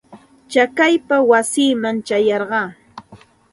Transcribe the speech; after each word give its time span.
Chakaypa 0.51 1.17
wasiiman 1.29 1.97
ćhayarqaa. 2.07 2.67